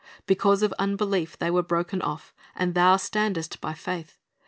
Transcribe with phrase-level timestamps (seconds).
[0.25, 4.17] Because of unbelief they Avere broken off, and thou standest by faith.